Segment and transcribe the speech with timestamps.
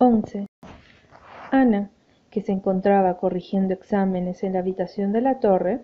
[0.00, 0.46] 11.
[1.50, 1.90] Ana,
[2.30, 5.80] que se encontraba corrigiendo exámenes en la habitación de la torre,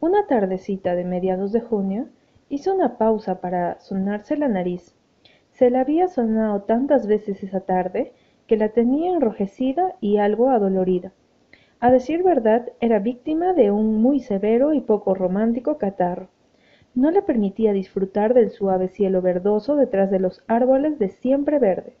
[0.00, 2.08] una tardecita de mediados de junio,
[2.48, 4.96] hizo una pausa para sonarse la nariz.
[5.52, 8.12] Se la había sonado tantas veces esa tarde
[8.48, 11.12] que la tenía enrojecida y algo adolorida.
[11.78, 16.26] A decir verdad, era víctima de un muy severo y poco romántico catarro.
[16.96, 21.94] No le permitía disfrutar del suave cielo verdoso detrás de los árboles de siempre verde,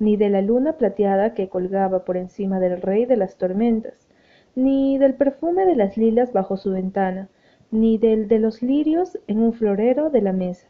[0.00, 4.08] ni de la luna plateada que colgaba por encima del rey de las tormentas,
[4.56, 7.28] ni del perfume de las lilas bajo su ventana,
[7.70, 10.66] ni del de los lirios en un florero de la mesa.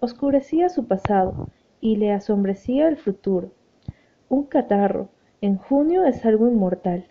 [0.00, 1.48] Oscurecía su pasado
[1.80, 3.50] y le asombrecía el futuro.
[4.28, 5.08] Un catarro
[5.40, 7.06] en junio es algo inmortal,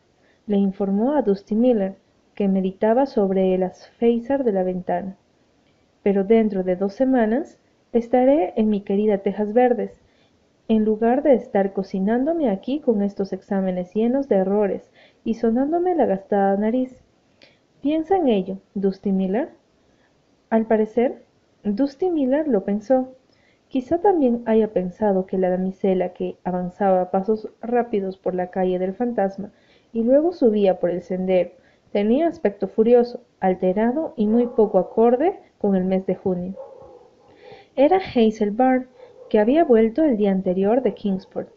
[0.47, 1.95] le informó a Dusty Miller,
[2.35, 5.17] que meditaba sobre el alféizar de la ventana.
[6.01, 7.59] Pero dentro de dos semanas
[7.91, 10.02] estaré en mi querida Tejas Verdes,
[10.67, 14.91] en lugar de estar cocinándome aquí con estos exámenes llenos de errores
[15.23, 17.03] y sonándome la gastada nariz.
[17.81, 19.49] Piensa en ello, Dusty Miller.
[20.49, 21.23] Al parecer,
[21.63, 23.15] Dusty Miller lo pensó.
[23.67, 28.79] Quizá también haya pensado que la damisela que avanzaba a pasos rápidos por la calle
[28.79, 29.51] del fantasma
[29.91, 31.51] y luego subía por el sendero
[31.93, 36.55] tenía aspecto furioso, alterado y muy poco acorde con el mes de junio.
[37.75, 38.87] Era Hazel Barr,
[39.29, 41.49] que había vuelto el día anterior de Kingsport.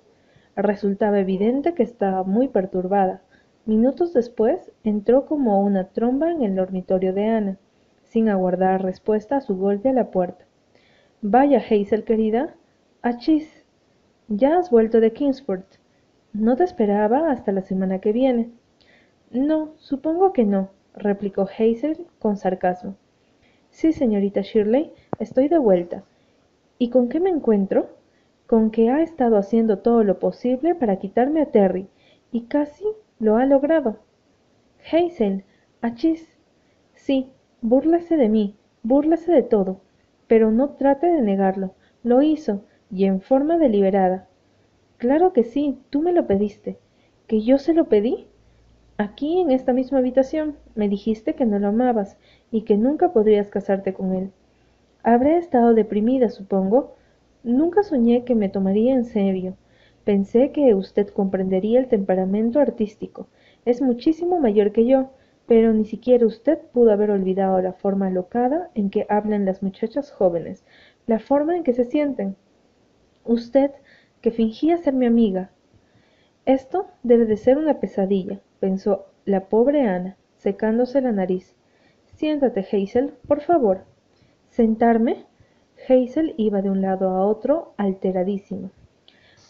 [0.56, 3.22] Resultaba evidente que estaba muy perturbada.
[3.66, 7.58] Minutos después entró como una tromba en el dormitorio de Ana,
[8.04, 10.44] sin aguardar respuesta a su golpe a la puerta.
[11.20, 12.54] Vaya, Hazel querida.
[13.02, 13.64] Achis.
[14.28, 15.66] Ya has vuelto de Kingsport.
[16.32, 18.50] No te esperaba hasta la semana que viene.
[19.30, 22.96] No, supongo que no, replicó Hazel con sarcasmo.
[23.70, 26.04] Sí, señorita Shirley, estoy de vuelta.
[26.78, 27.88] ¿Y con qué me encuentro?
[28.46, 31.88] Con que ha estado haciendo todo lo posible para quitarme a Terry,
[32.32, 32.84] y casi
[33.18, 33.98] lo ha logrado.
[34.92, 35.44] Hazel,
[35.80, 36.38] achis.
[36.94, 37.30] Sí,
[37.62, 39.80] búrlase de mí, búrlase de todo,
[40.26, 41.74] pero no trate de negarlo.
[42.02, 44.28] Lo hizo, y en forma deliberada.
[44.98, 46.78] Claro que sí, tú me lo pediste.
[47.26, 48.28] ¿Que yo se lo pedí?
[48.98, 52.16] Aquí, en esta misma habitación, me dijiste que no lo amabas
[52.50, 54.30] y que nunca podrías casarte con él.
[55.08, 56.96] Habré estado deprimida, supongo.
[57.44, 59.56] Nunca soñé que me tomaría en serio.
[60.02, 63.28] Pensé que usted comprendería el temperamento artístico.
[63.64, 65.10] Es muchísimo mayor que yo,
[65.46, 70.10] pero ni siquiera usted pudo haber olvidado la forma alocada en que hablan las muchachas
[70.10, 70.64] jóvenes,
[71.06, 72.34] la forma en que se sienten.
[73.24, 73.70] Usted,
[74.20, 75.52] que fingía ser mi amiga.
[76.46, 81.54] Esto debe de ser una pesadilla, pensó la pobre Ana, secándose la nariz.
[82.06, 83.84] Siéntate, Hazel, por favor.
[84.56, 85.26] ¿Sentarme?
[85.86, 88.70] Hazel iba de un lado a otro, alteradísimo.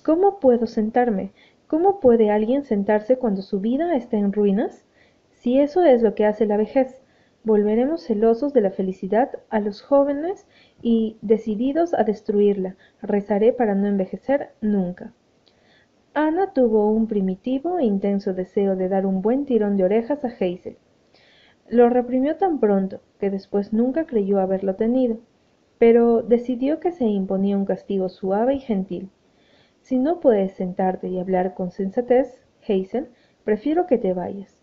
[0.03, 1.31] ¿Cómo puedo sentarme?
[1.69, 4.85] ¿Cómo puede alguien sentarse cuando su vida está en ruinas?
[5.31, 7.01] Si eso es lo que hace la vejez,
[7.45, 10.45] volveremos celosos de la felicidad a los jóvenes
[10.83, 12.75] y decididos a destruirla.
[13.01, 15.13] Rezaré para no envejecer nunca.
[16.15, 20.79] Ana tuvo un primitivo e intenso deseo de dar un buen tirón de orejas a.
[21.69, 25.19] Lo reprimió tan pronto que después nunca creyó haberlo tenido,
[25.79, 29.11] pero decidió que se imponía un castigo suave y gentil.
[29.83, 33.09] Si no puedes sentarte y hablar con sensatez, Hazel,
[33.45, 34.63] prefiero que te vayas.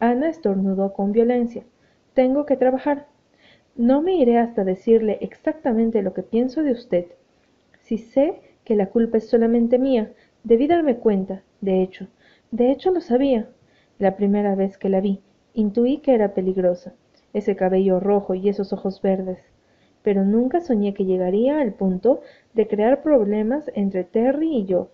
[0.00, 1.64] Ana estornudó con violencia.
[2.12, 3.06] Tengo que trabajar.
[3.76, 7.06] No me iré hasta decirle exactamente lo que pienso de usted.
[7.80, 12.08] Si sé que la culpa es solamente mía, debí darme cuenta, de hecho.
[12.50, 13.48] De hecho lo sabía.
[13.98, 15.22] La primera vez que la vi,
[15.54, 16.94] intuí que era peligrosa.
[17.32, 19.52] Ese cabello rojo y esos ojos verdes
[20.02, 22.20] pero nunca soñé que llegaría al punto
[22.54, 24.88] de crear problemas entre Terry y yo.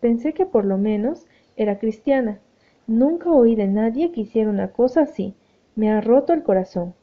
[0.00, 1.26] Pensé que por lo menos
[1.56, 2.38] era cristiana.
[2.86, 5.34] Nunca oí de nadie que hiciera una cosa así.
[5.74, 6.94] Me ha roto el corazón.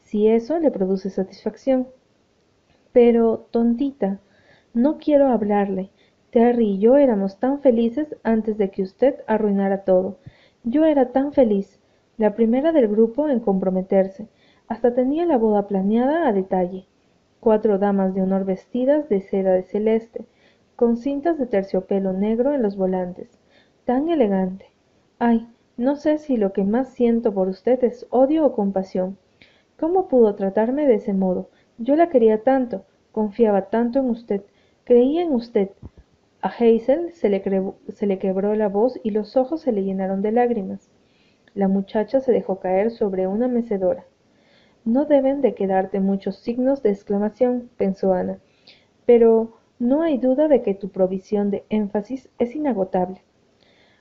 [0.00, 1.88] Si eso le produce satisfacción.
[2.92, 4.20] Pero, tontita,
[4.72, 5.90] no quiero hablarle.
[6.30, 10.18] Terry y yo éramos tan felices antes de que usted arruinara todo.
[10.64, 11.77] Yo era tan feliz,
[12.18, 14.28] la primera del grupo en comprometerse.
[14.66, 16.86] Hasta tenía la boda planeada a detalle.
[17.38, 20.26] Cuatro damas de honor vestidas de seda de celeste,
[20.74, 23.38] con cintas de terciopelo negro en los volantes.
[23.84, 24.66] Tan elegante.
[25.20, 29.16] Ay, no sé si lo que más siento por usted es odio o compasión.
[29.78, 31.50] ¿Cómo pudo tratarme de ese modo?
[31.78, 34.42] Yo la quería tanto, confiaba tanto en usted,
[34.82, 35.70] creía en usted.
[36.42, 37.44] A Hazel se le,
[37.88, 40.90] se le quebró la voz y los ojos se le llenaron de lágrimas.
[41.54, 44.04] La muchacha se dejó caer sobre una mecedora.
[44.84, 48.38] No deben de quedarte muchos signos de exclamación, pensó Ana.
[49.06, 53.22] Pero, no hay duda de que tu provisión de énfasis es inagotable.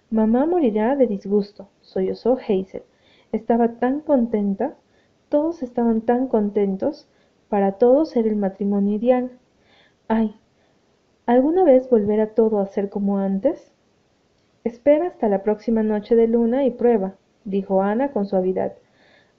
[0.10, 2.84] Mamá morirá de disgusto, sollozó Hazel.
[3.32, 4.76] Estaba tan contenta,
[5.30, 7.08] todos estaban tan contentos,
[7.50, 9.32] para todos era el matrimonio ideal.
[10.08, 10.36] Ay,
[11.26, 13.72] ¿alguna vez volverá todo a ser como antes?
[14.64, 17.16] Espera hasta la próxima noche de luna y prueba,
[17.48, 18.74] dijo Ana con suavidad.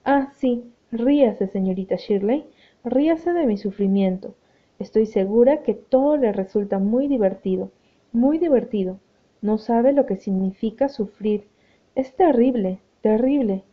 [0.03, 2.47] Ah, sí, ríase, señorita Shirley,
[2.83, 4.35] ríase de mi sufrimiento.
[4.79, 7.71] Estoy segura que todo le resulta muy divertido,
[8.13, 8.99] muy divertido.
[9.43, 11.49] No sabe lo que significa sufrir.
[11.95, 13.65] Es terrible, terrible.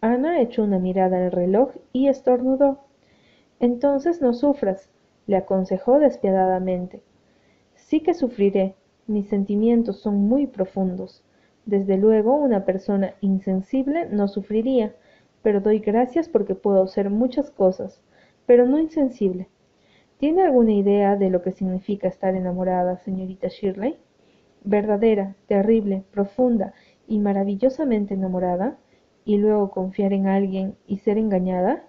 [0.00, 2.78] Ana echó una mirada al reloj y estornudó.
[3.58, 4.88] Entonces no sufras,
[5.26, 7.02] le aconsejó despiadadamente.
[7.74, 8.76] Sí que sufriré.
[9.08, 11.23] Mis sentimientos son muy profundos.
[11.66, 14.94] Desde luego una persona insensible no sufriría,
[15.42, 18.02] pero doy gracias porque puedo ser muchas cosas,
[18.46, 19.48] pero no insensible.
[20.18, 23.98] ¿Tiene alguna idea de lo que significa estar enamorada, señorita Shirley?
[24.64, 26.72] verdadera, terrible, profunda
[27.06, 28.78] y maravillosamente enamorada,
[29.26, 31.84] y luego confiar en alguien y ser engañada,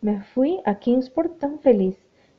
[0.00, 1.96] me fui a Kingsport tan feliz,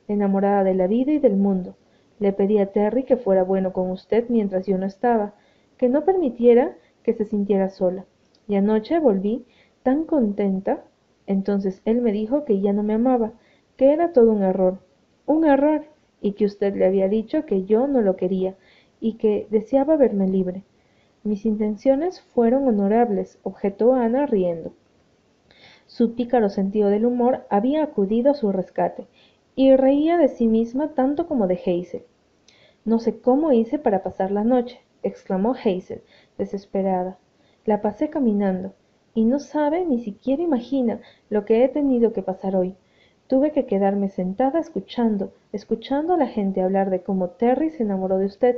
[0.07, 1.75] enamorada de la vida y del mundo.
[2.19, 5.35] Le pedí a Terry que fuera bueno con usted mientras yo no estaba,
[5.77, 8.06] que no permitiera que se sintiera sola.
[8.47, 9.45] Y anoche volví
[9.83, 10.83] tan contenta.
[11.25, 13.33] Entonces él me dijo que ya no me amaba,
[13.75, 14.79] que era todo un error,
[15.25, 15.85] un error,
[16.21, 18.56] y que usted le había dicho que yo no lo quería,
[19.00, 20.63] y que deseaba verme libre.
[21.24, 24.73] Mis intenciones fueron honorables, objetó Ana riendo.
[25.85, 29.07] Su pícaro sentido del humor había acudido a su rescate,
[29.56, 32.03] y reía de sí misma tanto como de Hazel.
[32.85, 36.01] No sé cómo hice para pasar la noche, exclamó Hazel,
[36.38, 37.17] desesperada.
[37.65, 38.73] La pasé caminando,
[39.13, 42.75] y no sabe ni siquiera imagina lo que he tenido que pasar hoy.
[43.27, 48.17] Tuve que quedarme sentada escuchando, escuchando a la gente hablar de cómo Terry se enamoró
[48.17, 48.57] de usted,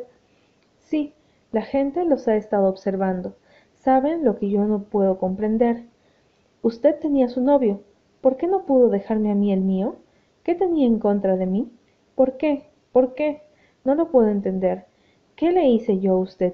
[0.89, 1.13] Sí,
[1.51, 3.35] la gente los ha estado observando.
[3.75, 5.83] Saben lo que yo no puedo comprender.
[6.63, 7.81] Usted tenía su novio.
[8.21, 9.97] ¿Por qué no pudo dejarme a mí el mío?
[10.43, 11.71] ¿Qué tenía en contra de mí?
[12.15, 12.69] ¿Por qué?
[12.91, 13.43] ¿Por qué?
[13.85, 14.87] No lo puedo entender.
[15.39, 16.53] ¿Qué le hice yo a usted?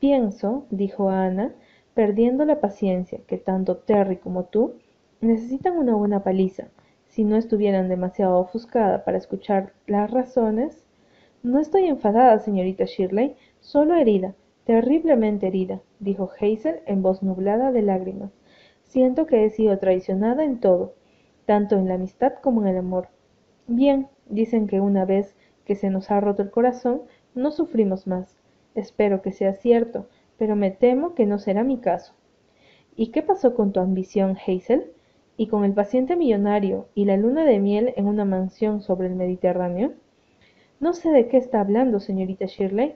[0.00, 1.54] Pienso, dijo Ana,
[1.92, 4.76] perdiendo la paciencia, que tanto Terry como tú
[5.20, 6.68] necesitan una buena paliza.
[7.08, 10.82] Si no estuvieran demasiado ofuscada para escuchar las razones,
[11.42, 14.34] no estoy enfadada, señorita Shirley, solo herida,
[14.64, 18.30] terriblemente herida, dijo Hazel en voz nublada de lágrimas.
[18.84, 20.94] Siento que he sido traicionada en todo,
[21.44, 23.08] tanto en la amistad como en el amor.
[23.66, 25.36] Bien, dicen que una vez
[25.66, 27.02] que se nos ha roto el corazón,
[27.34, 28.38] no sufrimos más.
[28.74, 30.08] Espero que sea cierto,
[30.38, 32.14] pero me temo que no será mi caso.
[32.96, 34.92] ¿Y qué pasó con tu ambición, Hazel?
[35.36, 39.16] ¿Y con el paciente millonario y la luna de miel en una mansión sobre el
[39.16, 39.92] Mediterráneo?
[40.78, 42.94] No sé de qué está hablando, señorita Shirley.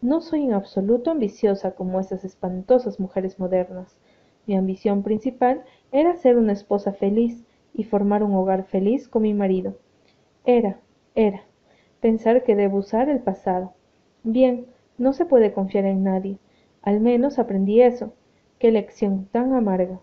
[0.00, 3.98] No soy en absoluto ambiciosa como esas espantosas mujeres modernas.
[4.46, 7.44] Mi ambición principal era ser una esposa feliz
[7.74, 9.76] y formar un hogar feliz con mi marido.
[10.44, 10.80] Era,
[11.14, 11.44] era.
[12.04, 13.72] Pensar que debo usar el pasado.
[14.24, 14.66] Bien,
[14.98, 16.36] no se puede confiar en nadie.
[16.82, 18.12] Al menos aprendí eso.
[18.58, 20.00] Qué lección tan amarga.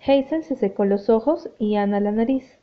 [0.00, 2.58] Hazel se secó los ojos y Ana la nariz.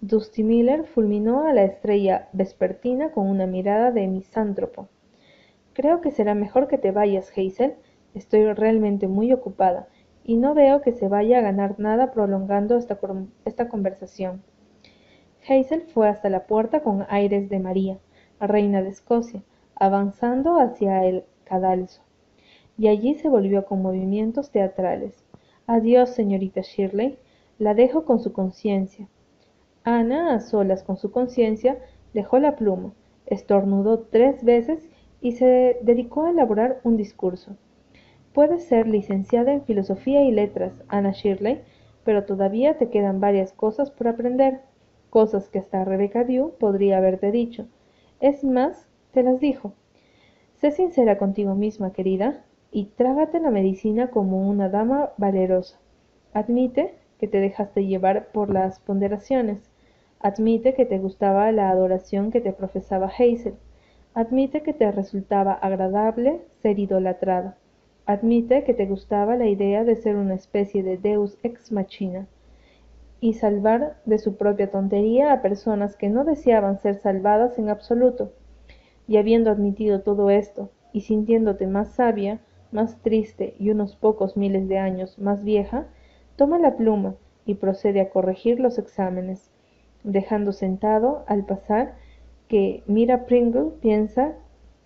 [0.00, 4.88] Dusty Miller fulminó a la estrella vespertina con una mirada de misántropo.
[5.74, 7.74] Creo que será mejor que te vayas, Hazel.
[8.14, 9.88] Estoy realmente muy ocupada
[10.24, 12.98] y no veo que se vaya a ganar nada prolongando esta,
[13.44, 14.42] esta conversación.
[15.46, 17.98] Hazel fue hasta la puerta con aires de María,
[18.40, 19.42] reina de Escocia,
[19.74, 22.02] avanzando hacia el cadalso,
[22.76, 25.24] y allí se volvió con movimientos teatrales.
[25.66, 27.18] Adiós, señorita Shirley.
[27.58, 29.08] La dejo con su conciencia.
[29.82, 31.78] Ana, a solas con su conciencia,
[32.14, 32.92] dejó la pluma,
[33.26, 34.88] estornudó tres veces
[35.20, 37.56] y se dedicó a elaborar un discurso.
[38.32, 41.62] Puedes ser licenciada en Filosofía y Letras, Ana Shirley,
[42.04, 44.60] pero todavía te quedan varias cosas por aprender,
[45.10, 47.66] cosas que hasta Rebecca Dew podría haberte dicho.
[48.20, 49.72] Es más, te las dijo.
[50.60, 55.78] Sé sincera contigo misma, querida, y trágate la medicina como una dama valerosa.
[56.32, 59.70] Admite que te dejaste llevar por las ponderaciones,
[60.20, 63.54] Admite que te gustaba la adoración que te profesaba Hazel.
[64.14, 67.56] Admite que te resultaba agradable ser idolatrada.
[68.04, 72.26] Admite que te gustaba la idea de ser una especie de deus ex machina
[73.20, 78.32] y salvar de su propia tontería a personas que no deseaban ser salvadas en absoluto.
[79.06, 82.40] Y habiendo admitido todo esto, y sintiéndote más sabia,
[82.72, 85.86] más triste y unos pocos miles de años más vieja,
[86.36, 87.14] toma la pluma
[87.46, 89.50] y procede a corregir los exámenes
[90.04, 91.94] dejando sentado al pasar
[92.46, 94.34] que Mira Pringle piensa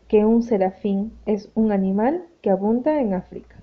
[0.09, 3.62] que un serafín es un animal que abunda en África.